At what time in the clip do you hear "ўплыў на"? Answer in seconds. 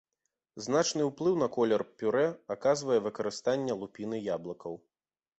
1.09-1.47